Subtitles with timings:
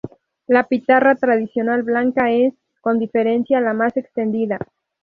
[0.47, 4.57] La pitarra tradicional blanca es, con diferencia, la más extendida.